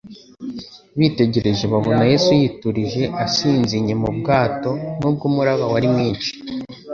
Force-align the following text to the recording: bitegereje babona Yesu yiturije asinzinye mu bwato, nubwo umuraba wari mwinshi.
bitegereje 0.99 1.63
babona 1.73 2.03
Yesu 2.11 2.29
yiturije 2.39 3.03
asinzinye 3.25 3.93
mu 4.01 4.09
bwato, 4.17 4.71
nubwo 4.99 5.23
umuraba 5.29 5.65
wari 5.73 5.87
mwinshi. 5.93 6.31